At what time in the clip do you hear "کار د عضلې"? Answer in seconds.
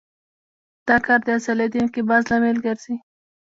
1.05-1.67